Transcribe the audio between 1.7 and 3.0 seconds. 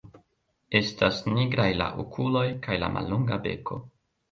la okuloj kaj la